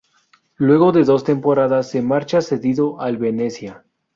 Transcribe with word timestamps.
Luego 0.57 0.91
de 0.91 1.03
dos 1.03 1.23
temporadas 1.23 1.91
se 1.91 2.01
marcha 2.01 2.41
cedido 2.41 2.99
al 3.01 3.17
Venezia. 3.17 3.85